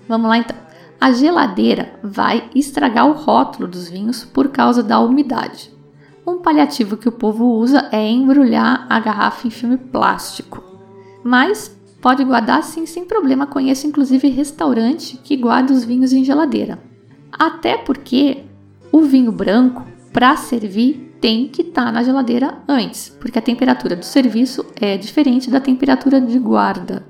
Vamos 0.08 0.28
lá 0.28 0.40
então 0.40 0.64
a 1.04 1.12
geladeira 1.12 2.00
vai 2.02 2.50
estragar 2.56 3.06
o 3.06 3.12
rótulo 3.12 3.68
dos 3.68 3.90
vinhos 3.90 4.24
por 4.24 4.48
causa 4.48 4.82
da 4.82 5.02
umidade. 5.02 5.73
Um 6.26 6.38
paliativo 6.38 6.96
que 6.96 7.10
o 7.10 7.12
povo 7.12 7.46
usa 7.46 7.90
é 7.92 8.10
embrulhar 8.10 8.88
a 8.90 9.00
garrafa 9.00 9.48
em 9.48 9.52
filme 9.52 9.78
plástico. 9.78 10.64
Mas 11.24 11.76
pode 12.02 12.24
guardar 12.24 12.64
sim 12.64 12.86
sem 12.86 13.06
problema. 13.06 13.46
Conheço 13.46 13.88
inclusive 13.88 14.30
restaurante 14.30 15.18
que 15.18 15.36
guarda 15.36 15.74
os 15.74 15.84
vinhos 15.84 16.14
em 16.14 16.24
geladeira. 16.24 16.80
Até 17.32 17.78
porque 17.78 18.44
o 18.92 19.02
vinho 19.02 19.32
branco, 19.32 19.86
para 20.14 20.36
servir, 20.38 21.18
tem 21.20 21.48
que 21.48 21.62
estar 21.62 21.86
tá 21.86 21.92
na 21.92 22.04
geladeira 22.04 22.58
antes, 22.68 23.10
porque 23.20 23.40
a 23.40 23.42
temperatura 23.42 23.96
do 23.96 24.06
serviço 24.06 24.66
é 24.80 24.98
diferente 24.98 25.50
da 25.50 25.60
temperatura 25.60 26.22
de 26.22 26.38
guarda. 26.38 27.06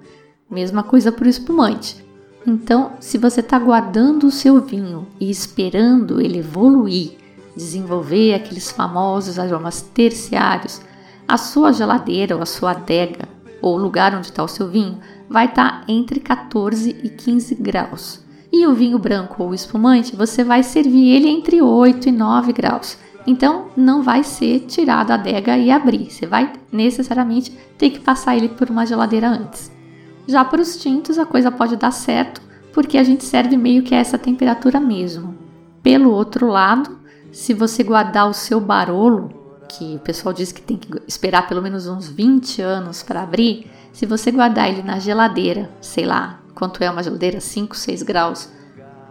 Mesma 0.49 0.83
coisa 0.83 1.11
para 1.11 1.25
o 1.25 1.29
espumante. 1.29 2.03
Então, 2.45 2.93
se 2.99 3.17
você 3.17 3.39
está 3.39 3.57
guardando 3.57 4.25
o 4.25 4.31
seu 4.31 4.61
vinho 4.61 5.07
e 5.19 5.29
esperando 5.29 6.21
ele 6.21 6.39
evoluir, 6.39 7.22
desenvolver 7.55 8.33
aqueles 8.33 8.71
famosos 8.71 9.37
aromas 9.39 9.81
terciários, 9.81 10.81
a 11.27 11.37
sua 11.37 11.71
geladeira 11.71 12.35
ou 12.35 12.41
a 12.41 12.45
sua 12.45 12.71
adega 12.71 13.27
ou 13.63 13.75
o 13.75 13.81
lugar 13.81 14.13
onde 14.13 14.27
está 14.27 14.43
o 14.43 14.47
seu 14.47 14.67
vinho 14.67 14.99
vai 15.29 15.45
estar 15.45 15.79
tá 15.79 15.83
entre 15.87 16.19
14 16.19 16.97
e 17.01 17.09
15 17.09 17.55
graus. 17.55 18.21
E 18.51 18.67
o 18.67 18.73
vinho 18.73 18.99
branco 18.99 19.41
ou 19.41 19.53
espumante, 19.53 20.15
você 20.15 20.43
vai 20.43 20.61
servir 20.61 21.15
ele 21.15 21.29
entre 21.29 21.61
8 21.61 22.09
e 22.09 22.11
9 22.11 22.51
graus. 22.53 22.97
Então, 23.25 23.67
não 23.75 24.03
vai 24.03 24.21
ser 24.23 24.59
tirado 24.67 25.11
a 25.11 25.13
adega 25.15 25.57
e 25.57 25.71
abrir. 25.71 26.11
Você 26.11 26.27
vai 26.27 26.51
necessariamente 26.71 27.57
ter 27.77 27.89
que 27.89 28.01
passar 28.01 28.35
ele 28.35 28.49
por 28.49 28.69
uma 28.69 28.85
geladeira 28.85 29.29
antes. 29.29 29.71
Já 30.27 30.43
para 30.43 30.61
os 30.61 30.77
tintos, 30.77 31.17
a 31.17 31.25
coisa 31.25 31.49
pode 31.49 31.77
dar 31.77 31.91
certo, 31.91 32.41
porque 32.73 32.97
a 32.97 33.03
gente 33.03 33.23
serve 33.23 33.55
meio 33.55 33.81
que 33.81 33.95
a 33.95 33.99
essa 33.99 34.17
temperatura 34.17 34.79
mesmo. 34.79 35.35
Pelo 35.81 36.11
outro 36.11 36.47
lado, 36.47 36.99
se 37.33 37.53
você 37.53 37.83
guardar 37.83 38.29
o 38.29 38.33
seu 38.33 38.61
barolo, 38.61 39.31
que 39.67 39.95
o 39.95 39.99
pessoal 39.99 40.31
diz 40.31 40.51
que 40.51 40.61
tem 40.61 40.77
que 40.77 41.01
esperar 41.07 41.47
pelo 41.47 41.63
menos 41.63 41.87
uns 41.87 42.07
20 42.07 42.61
anos 42.61 43.01
para 43.01 43.23
abrir, 43.23 43.69
se 43.91 44.05
você 44.05 44.31
guardar 44.31 44.69
ele 44.69 44.83
na 44.83 44.99
geladeira, 44.99 45.69
sei 45.81 46.05
lá, 46.05 46.39
quanto 46.53 46.83
é 46.83 46.89
uma 46.89 47.01
geladeira, 47.01 47.41
5, 47.41 47.75
6 47.75 48.03
graus, 48.03 48.49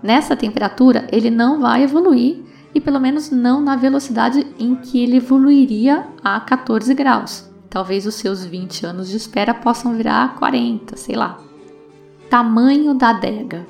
nessa 0.00 0.37
temperatura 0.37 1.09
ele 1.11 1.31
não 1.31 1.61
vai 1.61 1.83
evoluir 1.83 2.43
e 2.73 2.81
pelo 2.81 3.00
menos 3.00 3.31
não 3.31 3.61
na 3.61 3.75
velocidade 3.75 4.47
em 4.57 4.76
que 4.76 5.02
ele 5.02 5.17
evoluiria 5.17 6.07
a 6.23 6.38
14 6.41 6.95
graus. 6.95 7.50
Talvez 7.69 8.07
os 8.07 8.14
seus 8.14 8.45
20 8.45 8.87
anos 8.87 9.09
de 9.09 9.17
espera 9.17 9.52
possam 9.52 9.95
virar 9.95 10.37
40, 10.37 10.97
sei 10.97 11.17
lá. 11.17 11.38
Tamanho 12.31 12.95
da 12.95 13.11
adega. 13.11 13.67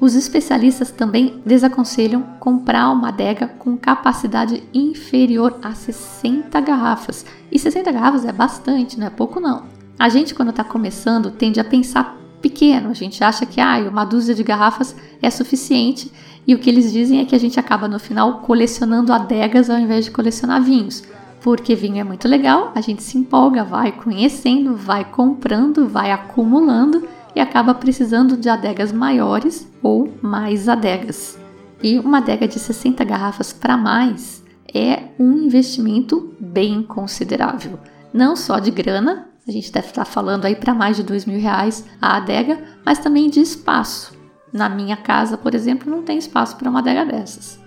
Os 0.00 0.14
especialistas 0.14 0.90
também 0.90 1.40
desaconselham 1.44 2.22
comprar 2.38 2.90
uma 2.90 3.08
adega 3.08 3.46
com 3.46 3.76
capacidade 3.76 4.62
inferior 4.72 5.58
a 5.62 5.74
60 5.74 6.60
garrafas. 6.60 7.24
E 7.50 7.58
60 7.58 7.90
garrafas 7.92 8.24
é 8.24 8.32
bastante, 8.32 8.98
não 8.98 9.06
é 9.06 9.10
pouco 9.10 9.40
não. 9.40 9.64
A 9.98 10.08
gente 10.08 10.34
quando 10.34 10.50
está 10.50 10.62
começando 10.62 11.30
tende 11.30 11.58
a 11.58 11.64
pensar 11.64 12.16
pequeno, 12.42 12.90
a 12.90 12.94
gente 12.94 13.24
acha 13.24 13.46
que 13.46 13.60
ah, 13.60 13.78
uma 13.90 14.04
dúzia 14.04 14.34
de 14.34 14.42
garrafas 14.42 14.94
é 15.22 15.30
suficiente 15.30 16.12
e 16.46 16.54
o 16.54 16.58
que 16.58 16.68
eles 16.68 16.92
dizem 16.92 17.20
é 17.20 17.24
que 17.24 17.34
a 17.34 17.40
gente 17.40 17.58
acaba 17.58 17.88
no 17.88 17.98
final 17.98 18.40
colecionando 18.40 19.12
adegas 19.12 19.70
ao 19.70 19.78
invés 19.78 20.04
de 20.04 20.10
colecionar 20.10 20.62
vinhos 20.62 21.02
porque 21.46 21.76
vinho 21.76 22.00
é 22.00 22.02
muito 22.02 22.26
legal, 22.26 22.72
a 22.74 22.80
gente 22.80 23.04
se 23.04 23.16
empolga, 23.16 23.62
vai 23.62 23.92
conhecendo, 23.92 24.74
vai 24.74 25.04
comprando, 25.04 25.86
vai 25.86 26.10
acumulando 26.10 27.06
e 27.36 27.40
acaba 27.40 27.74
precisando 27.74 28.34
de 28.34 28.48
adegas 28.48 28.90
maiores 28.90 29.70
ou 29.82 30.10
mais 30.22 30.70
adegas. 30.70 31.38
E 31.82 31.98
uma 31.98 32.16
adega 32.16 32.48
de 32.48 32.58
60 32.58 33.04
garrafas 33.04 33.52
para 33.52 33.76
mais 33.76 34.42
é 34.74 35.10
um 35.18 35.32
investimento 35.32 36.34
bem 36.40 36.82
considerável. 36.82 37.78
Não 38.12 38.34
só 38.34 38.58
de 38.58 38.70
grana, 38.70 39.28
a 39.46 39.52
gente 39.52 39.70
deve 39.70 39.88
estar 39.88 40.06
falando 40.06 40.46
aí 40.46 40.56
para 40.56 40.72
mais 40.72 40.96
de 40.96 41.02
dois 41.02 41.26
mil 41.26 41.38
reais 41.38 41.84
a 42.00 42.16
adega, 42.16 42.58
mas 42.82 42.98
também 42.98 43.28
de 43.28 43.40
espaço. 43.40 44.16
Na 44.50 44.70
minha 44.70 44.96
casa, 44.96 45.36
por 45.36 45.54
exemplo, 45.54 45.90
não 45.90 46.02
tem 46.02 46.16
espaço 46.16 46.56
para 46.56 46.70
uma 46.70 46.78
adega 46.78 47.04
dessas. 47.04 47.60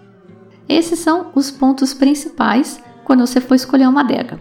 Esses 0.68 0.98
são 0.98 1.28
os 1.36 1.52
pontos 1.52 1.94
principais 1.94 2.82
quando 3.04 3.26
você 3.26 3.40
for 3.40 3.54
escolher 3.54 3.88
uma 3.88 4.02
adega. 4.02 4.40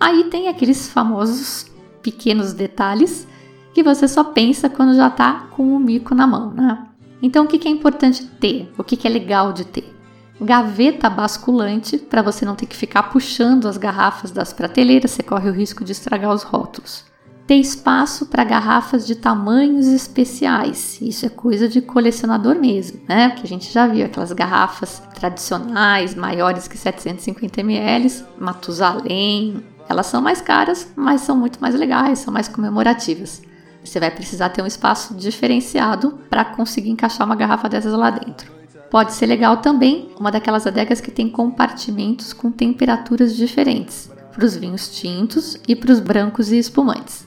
Aí 0.00 0.24
tem 0.24 0.48
aqueles 0.48 0.88
famosos 0.88 1.66
pequenos 2.02 2.54
detalhes 2.54 3.28
que 3.72 3.82
você 3.82 4.08
só 4.08 4.24
pensa 4.24 4.68
quando 4.68 4.94
já 4.94 5.08
está 5.08 5.46
com 5.50 5.74
o 5.74 5.78
mico 5.78 6.14
na 6.14 6.26
mão, 6.26 6.52
né? 6.52 6.86
Então, 7.22 7.44
o 7.44 7.48
que 7.48 7.68
é 7.68 7.70
importante 7.70 8.24
ter? 8.24 8.72
O 8.78 8.82
que 8.82 9.06
é 9.06 9.10
legal 9.10 9.52
de 9.52 9.64
ter? 9.64 9.94
Gaveta 10.40 11.10
basculante 11.10 11.98
para 11.98 12.22
você 12.22 12.46
não 12.46 12.56
ter 12.56 12.64
que 12.66 12.76
ficar 12.76 13.04
puxando 13.04 13.68
as 13.68 13.76
garrafas 13.76 14.30
das 14.30 14.52
prateleiras, 14.54 15.10
você 15.10 15.22
corre 15.22 15.50
o 15.50 15.52
risco 15.52 15.84
de 15.84 15.92
estragar 15.92 16.32
os 16.32 16.42
rótulos. 16.42 17.04
ter 17.50 17.56
espaço 17.56 18.26
para 18.26 18.44
garrafas 18.44 19.04
de 19.04 19.16
tamanhos 19.16 19.88
especiais. 19.88 21.00
Isso 21.02 21.26
é 21.26 21.28
coisa 21.28 21.68
de 21.68 21.80
colecionador 21.80 22.54
mesmo, 22.54 23.00
né? 23.08 23.30
Que 23.30 23.42
a 23.44 23.48
gente 23.48 23.72
já 23.72 23.88
viu 23.88 24.06
aquelas 24.06 24.32
garrafas 24.32 25.02
tradicionais, 25.16 26.14
maiores 26.14 26.68
que 26.68 26.78
750 26.78 27.60
ml, 27.60 28.24
Matusalém. 28.38 29.64
Elas 29.88 30.06
são 30.06 30.22
mais 30.22 30.40
caras, 30.40 30.92
mas 30.94 31.22
são 31.22 31.36
muito 31.36 31.60
mais 31.60 31.74
legais, 31.74 32.20
são 32.20 32.32
mais 32.32 32.46
comemorativas. 32.46 33.42
Você 33.84 33.98
vai 33.98 34.10
precisar 34.10 34.50
ter 34.50 34.62
um 34.62 34.66
espaço 34.66 35.14
diferenciado 35.14 36.18
para 36.28 36.44
conseguir 36.44 36.90
encaixar 36.90 37.26
uma 37.26 37.36
garrafa 37.36 37.68
dessas 37.68 37.92
lá 37.92 38.10
dentro. 38.10 38.52
Pode 38.90 39.12
ser 39.12 39.26
legal 39.26 39.58
também 39.58 40.10
uma 40.18 40.32
daquelas 40.32 40.66
adegas 40.66 41.00
que 41.00 41.10
tem 41.10 41.28
compartimentos 41.28 42.32
com 42.32 42.50
temperaturas 42.50 43.36
diferentes, 43.36 44.10
para 44.32 44.44
os 44.44 44.56
vinhos 44.56 44.88
tintos 44.88 45.56
e 45.66 45.76
para 45.76 45.92
os 45.92 46.00
brancos 46.00 46.50
e 46.50 46.58
espumantes. 46.58 47.26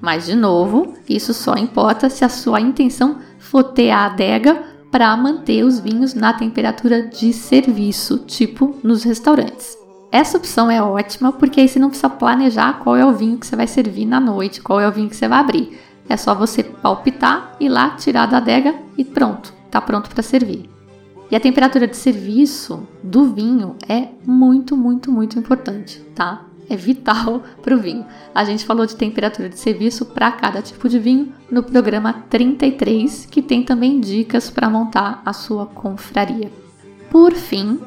Mas, 0.00 0.26
de 0.26 0.34
novo, 0.34 0.94
isso 1.08 1.34
só 1.34 1.54
importa 1.54 2.08
se 2.08 2.24
a 2.24 2.28
sua 2.28 2.60
intenção 2.60 3.18
for 3.38 3.64
ter 3.64 3.90
a 3.90 4.06
adega 4.06 4.62
para 4.90 5.16
manter 5.16 5.64
os 5.64 5.78
vinhos 5.78 6.14
na 6.14 6.32
temperatura 6.32 7.06
de 7.06 7.32
serviço, 7.32 8.18
tipo 8.18 8.76
nos 8.82 9.04
restaurantes. 9.04 9.79
Essa 10.12 10.38
opção 10.38 10.70
é 10.70 10.82
ótima 10.82 11.32
porque 11.32 11.60
aí 11.60 11.68
você 11.68 11.78
não 11.78 11.88
precisa 11.88 12.10
planejar 12.10 12.80
qual 12.80 12.96
é 12.96 13.04
o 13.04 13.12
vinho 13.12 13.38
que 13.38 13.46
você 13.46 13.54
vai 13.54 13.66
servir 13.66 14.06
na 14.06 14.18
noite, 14.18 14.60
qual 14.60 14.80
é 14.80 14.88
o 14.88 14.92
vinho 14.92 15.08
que 15.08 15.16
você 15.16 15.28
vai 15.28 15.38
abrir. 15.38 15.78
É 16.08 16.16
só 16.16 16.34
você 16.34 16.64
palpitar, 16.64 17.54
ir 17.60 17.68
lá, 17.68 17.90
tirar 17.90 18.26
da 18.26 18.38
adega 18.38 18.74
e 18.98 19.04
pronto, 19.04 19.54
está 19.66 19.80
pronto 19.80 20.10
para 20.10 20.22
servir. 20.22 20.68
E 21.30 21.36
a 21.36 21.40
temperatura 21.40 21.86
de 21.86 21.96
serviço 21.96 22.88
do 23.02 23.32
vinho 23.32 23.76
é 23.88 24.08
muito, 24.26 24.76
muito, 24.76 25.12
muito 25.12 25.38
importante, 25.38 26.00
tá? 26.14 26.44
é 26.70 26.76
vital 26.76 27.42
para 27.60 27.74
o 27.74 27.78
vinho. 27.78 28.06
A 28.32 28.44
gente 28.44 28.64
falou 28.64 28.86
de 28.86 28.94
temperatura 28.94 29.48
de 29.48 29.58
serviço 29.58 30.06
para 30.06 30.30
cada 30.30 30.62
tipo 30.62 30.88
de 30.88 30.98
vinho 30.98 31.34
no 31.50 31.62
programa 31.64 32.24
33, 32.30 33.26
que 33.26 33.42
tem 33.42 33.64
também 33.64 34.00
dicas 34.00 34.48
para 34.48 34.70
montar 34.70 35.20
a 35.26 35.32
sua 35.32 35.66
confraria. 35.66 36.50
Por 37.10 37.32
fim, 37.32 37.80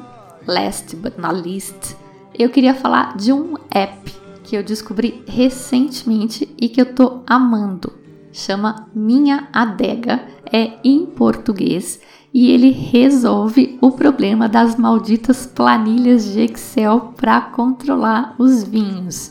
last 0.46 0.94
but 0.96 1.16
not 1.16 1.34
least, 1.34 1.96
eu 2.38 2.50
queria 2.50 2.74
falar 2.74 3.16
de 3.16 3.32
um 3.32 3.54
app 3.70 4.12
que 4.42 4.56
eu 4.56 4.62
descobri 4.62 5.22
recentemente 5.26 6.48
e 6.60 6.68
que 6.68 6.80
eu 6.80 6.94
tô 6.94 7.22
amando. 7.26 7.92
Chama 8.32 8.88
Minha 8.94 9.48
Adega, 9.52 10.26
é 10.52 10.72
em 10.84 11.06
português 11.06 12.00
e 12.32 12.50
ele 12.50 12.70
resolve 12.70 13.78
o 13.80 13.92
problema 13.92 14.48
das 14.48 14.76
malditas 14.76 15.46
planilhas 15.46 16.24
de 16.24 16.40
Excel 16.40 17.12
para 17.16 17.40
controlar 17.40 18.34
os 18.38 18.64
vinhos. 18.64 19.30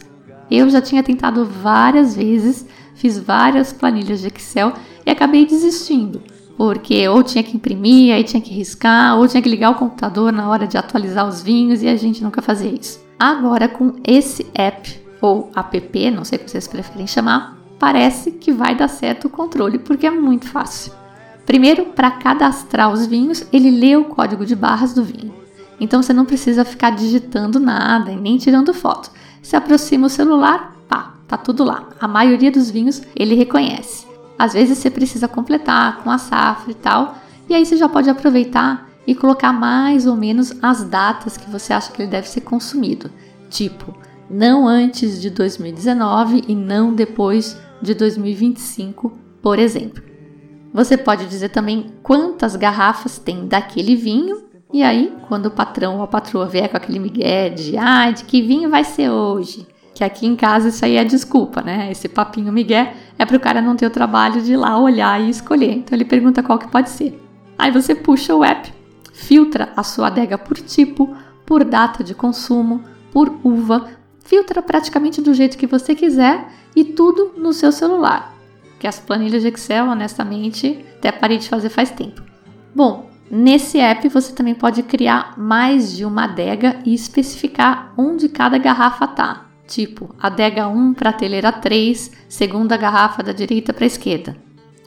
Eu 0.50 0.70
já 0.70 0.82
tinha 0.82 1.04
tentado 1.04 1.44
várias 1.46 2.16
vezes, 2.16 2.66
fiz 2.96 3.20
várias 3.20 3.74
planilhas 3.74 4.22
de 4.22 4.28
Excel 4.28 4.72
e 5.06 5.12
acabei 5.12 5.46
desistindo, 5.46 6.22
porque 6.58 7.08
ou 7.08 7.24
tinha 7.24 7.44
que 7.44 7.56
imprimir, 7.56 8.14
aí 8.14 8.24
tinha 8.24 8.42
que 8.42 8.54
riscar, 8.54 9.18
ou 9.18 9.28
tinha 9.28 9.42
que 9.42 9.50
ligar 9.50 9.72
o 9.72 9.76
computador 9.76 10.32
na 10.32 10.50
hora 10.50 10.68
de 10.68 10.78
atualizar 10.78 11.28
os 11.28 11.42
vinhos 11.42 11.82
e 11.82 11.88
a 11.88 11.96
gente 11.96 12.24
nunca 12.24 12.42
fazia 12.42 12.72
isso. 12.72 13.04
Agora 13.20 13.68
com 13.68 13.94
esse 14.06 14.46
app 14.54 15.02
ou 15.22 15.50
app, 15.56 16.12
não 16.12 16.24
sei 16.24 16.38
o 16.38 16.42
que 16.42 16.52
vocês 16.52 16.68
preferem 16.68 17.08
chamar, 17.08 17.58
parece 17.80 18.32
que 18.32 18.52
vai 18.52 18.76
dar 18.76 18.88
certo 18.88 19.26
o 19.26 19.30
controle 19.30 19.80
porque 19.80 20.06
é 20.06 20.12
muito 20.12 20.48
fácil. 20.48 20.92
Primeiro, 21.46 21.86
para 21.86 22.12
cadastrar 22.12 22.92
os 22.92 23.06
vinhos, 23.06 23.46
ele 23.52 23.70
lê 23.70 23.96
o 23.96 24.06
código 24.06 24.46
de 24.46 24.56
barras 24.56 24.94
do 24.94 25.04
vinho. 25.04 25.34
Então 25.80 26.02
você 26.02 26.14
não 26.14 26.26
precisa 26.26 26.64
ficar 26.64 26.92
digitando 26.92 27.60
nada 27.60 28.12
e 28.12 28.16
nem 28.16 28.38
tirando 28.38 28.74
foto. 28.74 29.12
Se 29.42 29.56
aproxima 29.56 30.08
o 30.08 30.10
celular, 30.10 30.74
pá, 30.88 31.16
tá 31.28 31.36
tudo 31.36 31.64
lá. 31.64 31.90
A 32.00 32.08
maioria 32.08 32.52
dos 32.52 32.72
vinhos 32.72 33.02
ele 33.16 33.36
reconhece. 33.36 34.12
Às 34.38 34.54
vezes 34.54 34.78
você 34.78 34.90
precisa 34.90 35.28
completar 35.28 36.04
com 36.04 36.10
a 36.10 36.18
safra 36.18 36.72
e 36.72 36.75
tal, 36.75 37.18
e 37.50 37.54
aí 37.54 37.66
você 37.66 37.78
já 37.78 37.88
pode 37.88 38.10
aproveitar 38.10 38.90
e 39.06 39.13
colocar 39.13 39.52
mais 39.52 40.08
ou 40.08 40.16
menos 40.16 40.54
as 40.62 40.84
datas 40.84 41.38
que 41.38 41.50
você 41.50 41.74
acha 41.74 41.91
que 41.91 42.02
ele 42.02 42.12
deve 42.12 42.28
ser 42.28 42.41
consumido. 42.41 43.12
Tipo, 43.50 43.93
não 44.30 44.67
antes 44.67 45.22
de 45.22 45.30
2019 45.30 46.46
e 46.48 46.56
não 46.56 46.93
depois 46.93 47.58
de 47.82 47.93
2025, 47.93 49.12
por 49.41 49.60
exemplo. 49.60 50.02
Você 50.74 50.98
pode 50.98 51.28
dizer 51.28 51.50
também 51.50 51.93
quantas 52.02 52.56
garrafas 52.56 53.19
tem 53.19 53.48
daquele 53.48 53.96
vinho. 53.96 54.43
E 54.74 54.82
aí, 54.82 55.13
quando 55.28 55.46
o 55.48 55.52
patrão 55.52 55.98
ou 55.98 56.04
a 56.04 56.08
patroa 56.08 56.48
vier 56.48 56.67
com 56.67 56.78
aquele 56.78 56.98
migué 56.98 57.50
de 57.50 57.78
ah, 57.78 58.10
de 58.10 58.24
que 58.24 58.41
vinho 58.41 58.72
vai 58.72 58.84
ser 58.84 59.10
hoje? 59.10 59.67
Que 59.93 60.03
aqui 60.03 60.25
em 60.25 60.36
casa 60.36 60.69
isso 60.69 60.84
aí 60.84 60.95
é 60.95 61.03
desculpa, 61.03 61.62
né? 61.62 61.91
Esse 61.91 62.08
papinho 62.08 62.51
migué 62.51 62.95
é 63.17 63.25
para 63.25 63.38
o 63.38 63.39
cara 63.39 63.62
não 63.62 63.75
ter 63.75 63.86
o 63.86 63.91
trabalho 63.91 64.41
de 64.41 64.53
ir 64.53 64.58
lá 64.58 64.79
olhar 64.79 65.21
e 65.21 65.29
escolher. 65.29 65.71
Então 65.71 65.95
ele 65.95 66.06
pergunta 66.06 66.41
qual 66.41 66.58
que 66.58 66.67
pode 66.67 66.89
ser. 66.89 67.19
Aí 67.58 67.71
você 67.71 67.93
puxa 67.93 68.36
o 68.36 68.43
app, 68.43 68.73
filtra 69.13 69.71
a 69.75 69.84
sua 69.84 70.08
adega 70.08 70.38
por 70.38 70.58
tipo, 70.58 71.15
por 71.45 71.63
data 71.63 72.03
de 72.03 72.15
consumo, 72.15 72.82
por 73.12 73.38
uva, 73.43 73.88
filtra 74.23 74.62
praticamente 74.62 75.21
do 75.21 75.34
jeito 75.34 75.58
que 75.58 75.67
você 75.67 75.93
quiser 75.93 76.47
e 76.75 76.84
tudo 76.84 77.34
no 77.38 77.53
seu 77.53 77.71
celular 77.71 78.34
que 78.84 78.88
as 78.88 78.99
planilhas 78.99 79.41
de 79.41 79.47
Excel, 79.47 79.88
honestamente, 79.88 80.86
até 80.97 81.10
parei 81.10 81.38
de 81.38 81.47
fazer 81.47 81.69
faz 81.69 81.89
tempo. 81.89 82.21
Bom, 82.75 83.10
nesse 83.32 83.79
app 83.79 84.10
você 84.10 84.34
também 84.34 84.53
pode 84.53 84.84
criar 84.84 85.36
mais 85.38 85.95
de 85.95 86.03
uma 86.03 86.25
adega 86.25 86.82
e 86.84 86.93
especificar 86.93 87.93
onde 87.97 88.27
cada 88.27 88.58
garrafa 88.58 89.08
tá. 89.08 89.42
Tipo, 89.67 90.13
adega 90.19 90.67
1 90.67 90.93
prateleira 90.93 91.52
3, 91.52 92.12
segunda 92.28 92.78
garrafa 92.78 93.23
da 93.23 93.32
direita 93.32 93.73
para 93.73 93.86
a 93.86 93.88
esquerda. 93.88 94.36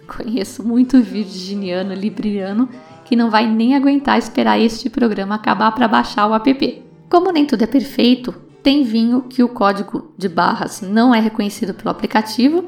Conheço 0.06 0.62
muito 0.62 1.02
virginiano, 1.02 1.94
libriano 1.94 2.68
que 3.04 3.16
não 3.16 3.30
vai 3.30 3.46
nem 3.46 3.74
aguentar 3.74 4.18
esperar 4.18 4.58
este 4.58 4.90
programa 4.90 5.36
acabar 5.36 5.70
para 5.72 5.86
baixar 5.86 6.26
o 6.26 6.34
app. 6.34 6.82
Como 7.08 7.30
nem 7.30 7.46
tudo 7.46 7.62
é 7.62 7.66
perfeito, 7.66 8.32
tem 8.62 8.82
vinho 8.82 9.22
que 9.22 9.44
o 9.44 9.48
código 9.48 10.12
de 10.18 10.28
barras 10.28 10.80
não 10.80 11.14
é 11.14 11.20
reconhecido 11.20 11.72
pelo 11.72 11.90
aplicativo 11.90 12.64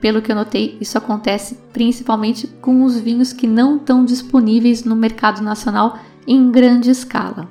pelo 0.00 0.20
que 0.20 0.30
eu 0.30 0.36
notei, 0.36 0.76
isso 0.80 0.98
acontece 0.98 1.58
principalmente 1.72 2.46
com 2.46 2.84
os 2.84 2.98
vinhos 2.98 3.32
que 3.32 3.46
não 3.46 3.76
estão 3.76 4.04
disponíveis 4.04 4.84
no 4.84 4.94
mercado 4.94 5.42
nacional 5.42 5.98
em 6.26 6.50
grande 6.50 6.90
escala, 6.90 7.48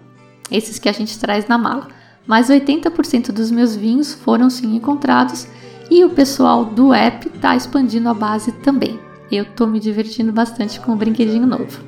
esses 0.51 0.77
que 0.77 0.87
a 0.87 0.91
gente 0.91 1.17
traz 1.17 1.47
na 1.47 1.57
mala. 1.57 1.87
Mas 2.27 2.49
80% 2.49 3.31
dos 3.31 3.51
meus 3.51 3.75
vinhos 3.75 4.13
foram 4.13 4.49
sim 4.49 4.75
encontrados 4.75 5.47
e 5.89 6.03
o 6.03 6.09
pessoal 6.09 6.65
do 6.65 6.93
app 6.93 7.27
está 7.27 7.55
expandindo 7.55 8.09
a 8.09 8.13
base 8.13 8.51
também. 8.51 8.99
Eu 9.31 9.43
estou 9.43 9.67
me 9.67 9.79
divertindo 9.79 10.31
bastante 10.31 10.79
com 10.79 10.93
o 10.93 10.95
brinquedinho 10.95 11.45
novo. 11.45 11.79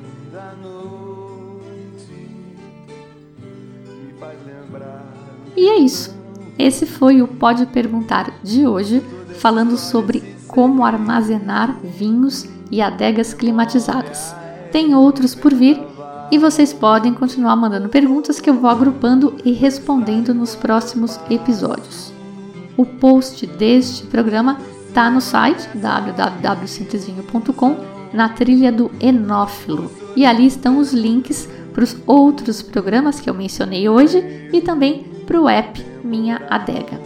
E 5.56 5.68
é 5.68 5.78
isso. 5.78 6.16
Esse 6.58 6.86
foi 6.86 7.20
o 7.20 7.28
Pode 7.28 7.66
Perguntar 7.66 8.32
de 8.42 8.66
hoje, 8.66 9.02
falando 9.38 9.76
sobre 9.76 10.36
como 10.46 10.84
armazenar 10.84 11.76
vinhos 11.82 12.46
e 12.70 12.80
adegas 12.80 13.34
climatizadas. 13.34 14.34
Tem 14.70 14.94
outros 14.94 15.34
por 15.34 15.54
vir 15.54 15.80
e 16.30 16.38
vocês 16.38 16.72
podem 16.72 17.12
continuar 17.14 17.56
mandando 17.56 17.88
perguntas 17.88 18.38
que 18.40 18.48
eu 18.50 18.54
vou 18.54 18.70
agrupando 18.70 19.34
e 19.44 19.50
respondendo 19.52 20.32
nos 20.34 20.54
próximos 20.54 21.18
episódios. 21.30 22.12
O 22.76 22.84
post 22.84 23.46
deste 23.46 24.04
programa 24.06 24.58
está 24.86 25.10
no 25.10 25.20
site 25.20 25.68
www.simplisvinho.com 25.76 27.76
na 28.12 28.28
trilha 28.28 28.70
do 28.70 28.90
Enófilo 29.00 29.90
e 30.14 30.26
ali 30.26 30.46
estão 30.46 30.78
os 30.78 30.92
links 30.92 31.48
para 31.72 31.82
os 31.84 31.96
outros 32.06 32.62
programas 32.62 33.18
que 33.20 33.30
eu 33.30 33.34
mencionei 33.34 33.88
hoje 33.88 34.22
e 34.52 34.60
também 34.60 35.04
para 35.26 35.40
o 35.40 35.48
app 35.48 35.84
Minha 36.04 36.42
Adega. 36.48 37.00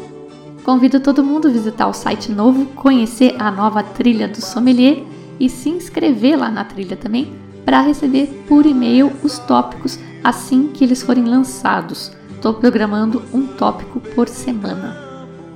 Convido 0.65 1.01
todo 1.01 1.25
mundo 1.25 1.49
a 1.49 1.51
visitar 1.51 1.89
o 1.89 1.93
site 1.93 2.31
novo, 2.31 2.67
conhecer 2.75 3.35
a 3.39 3.51
nova 3.51 3.83
trilha 3.83 4.29
do 4.29 4.41
sommelier 4.41 5.03
e 5.41 5.49
se 5.49 5.69
inscrever 5.69 6.39
lá 6.39 6.49
na 6.51 6.65
trilha 6.65 6.97
também 6.97 7.42
para 7.65 7.81
receber 7.81 8.45
por 8.49 8.67
e-mail 8.67 9.13
os 9.23 9.39
tópicos 9.39 9.99
assim 10.23 10.69
que 10.69 10.85
eles 10.85 11.03
forem 11.03 11.25
lançados. 11.25 12.13
Estou 12.31 12.55
programando 12.55 13.23
um 13.33 13.47
tópico 13.47 14.01
por 14.01 14.29
semana. 14.29 14.97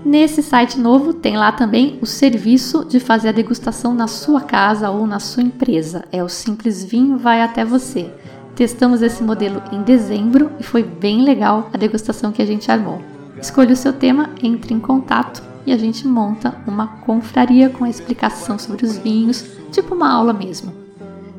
Nesse 0.04 0.42
site 0.42 0.78
novo 0.78 1.12
tem 1.12 1.36
lá 1.36 1.50
também 1.50 1.98
o 2.00 2.06
serviço 2.06 2.84
de 2.84 3.00
fazer 3.00 3.30
a 3.30 3.32
degustação 3.32 3.92
na 3.92 4.06
sua 4.06 4.40
casa 4.40 4.88
ou 4.88 5.04
na 5.06 5.18
sua 5.18 5.42
empresa. 5.42 6.04
É 6.12 6.22
o 6.22 6.28
Simples 6.28 6.84
Vinho 6.84 7.18
Vai 7.18 7.42
Até 7.42 7.64
Você. 7.64 8.08
Testamos 8.54 9.02
esse 9.02 9.22
modelo 9.22 9.60
em 9.72 9.82
dezembro 9.82 10.52
e 10.60 10.62
foi 10.62 10.82
bem 10.82 11.22
legal 11.22 11.68
a 11.72 11.76
degustação 11.76 12.30
que 12.30 12.40
a 12.40 12.46
gente 12.46 12.70
armou. 12.70 13.02
Escolha 13.40 13.72
o 13.72 13.76
seu 13.76 13.92
tema, 13.92 14.30
entre 14.42 14.72
em 14.72 14.78
contato 14.78 15.42
e 15.66 15.72
a 15.72 15.76
gente 15.76 16.06
monta 16.06 16.54
uma 16.66 16.86
confraria 16.86 17.68
com 17.68 17.84
a 17.84 17.90
explicação 17.90 18.58
sobre 18.58 18.86
os 18.86 18.96
vinhos, 18.96 19.44
tipo 19.72 19.94
uma 19.94 20.10
aula 20.10 20.32
mesmo. 20.32 20.85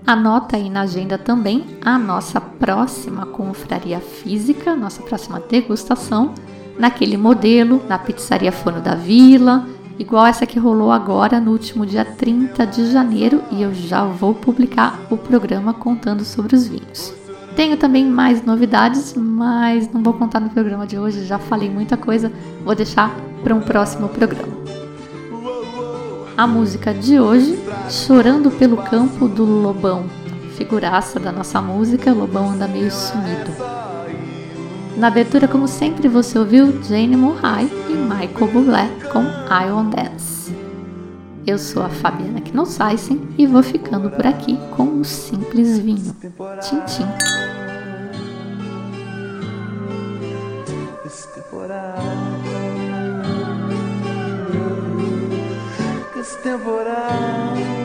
Anota 0.08 0.56
aí 0.56 0.70
na 0.70 0.84
agenda 0.84 1.17
também 1.17 1.65
a 1.84 2.00
nossa 2.00 2.39
próxima 2.39 3.26
confraria 3.26 4.00
física, 4.00 4.74
nossa 4.74 5.04
próxima 5.04 5.38
degustação, 5.38 6.34
naquele 6.80 7.17
modelo, 7.17 7.84
na 7.89 8.00
Pizzaria 8.00 8.54
Forno 8.54 8.80
da 8.80 8.96
Vila, 8.96 9.67
igual 10.00 10.26
essa 10.26 10.46
que 10.46 10.58
rolou 10.58 10.93
agora 10.93 11.41
no 11.41 11.52
último 11.52 11.86
dia 11.86 12.06
30 12.06 12.65
de 12.67 12.89
janeiro 12.89 13.43
e 13.52 13.62
eu 13.62 13.74
já 13.74 14.06
vou 14.06 14.34
publicar 14.34 14.98
o 15.10 15.17
programa 15.17 15.74
contando 15.74 16.24
sobre 16.24 16.56
os 16.56 16.65
vinhos. 16.65 17.13
Tenho 17.58 17.76
também 17.76 18.06
mais 18.06 18.41
novidades, 18.46 19.13
mas 19.13 19.91
não 19.91 20.02
vou 20.02 20.13
contar 20.13 20.39
no 20.39 20.50
programa 20.50 20.88
de 20.88 20.98
hoje, 20.98 21.26
já 21.26 21.38
falei 21.38 21.70
muita 21.70 21.98
coisa, 21.98 22.32
vou 22.63 22.74
deixar 22.74 23.13
para 23.43 23.54
um 23.54 23.60
próximo 23.60 24.08
programa. 24.08 24.66
A 26.38 26.45
música 26.45 26.93
de 26.93 27.19
hoje, 27.19 27.58
Chorando 27.89 28.52
pelo 28.52 28.78
Campo 28.78 29.28
do 29.28 29.43
Lobão, 29.43 30.06
figuraça 30.56 31.19
da 31.19 31.32
nossa 31.32 31.60
música, 31.60 32.13
Lobão 32.13 32.52
anda 32.52 32.67
meio 32.67 32.91
sumido. 32.91 33.52
Na 34.95 35.08
abertura, 35.08 35.47
como 35.47 35.67
sempre, 35.67 36.08
você 36.08 36.38
ouviu 36.38 36.80
Jane 36.84 37.17
Murray 37.17 37.67
e 37.89 37.93
Michael 37.93 38.52
Bublé 38.54 38.88
com 39.12 39.23
I 39.23 39.71
Want 39.71 39.95
Dance. 39.95 40.56
Eu 41.47 41.58
sou 41.58 41.82
a 41.82 41.89
Fabiana 41.89 42.39
Knossaisen 42.39 43.19
e 43.36 43.47
vou 43.47 43.63
ficando 43.63 44.12
por 44.12 44.28
aqui 44.28 44.60
com 44.76 44.84
um 44.84 45.04
simples 45.04 45.80
vinho. 45.80 46.15
Tchim, 46.62 46.82
tchim. 46.82 47.08
temporada 51.34 52.37
temporal. 56.47 57.77